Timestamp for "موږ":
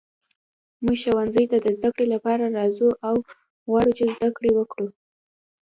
0.83-0.97